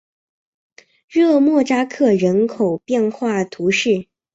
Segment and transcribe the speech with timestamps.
[1.07, 4.07] 热莫扎克人口变化图示